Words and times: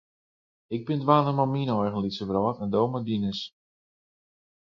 Ik 0.75 0.81
bin 0.87 1.01
dwaande 1.03 1.31
mei 1.35 1.49
myn 1.51 1.73
eigen 1.75 2.03
lytse 2.05 2.25
wrâld 2.27 2.57
en 2.63 2.71
do 2.73 2.81
mei 2.91 3.03
dines. 3.09 3.41